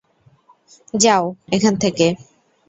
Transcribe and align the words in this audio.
যাও, 0.93 1.23
এখান 1.51 1.73
থেকে। 1.83 2.05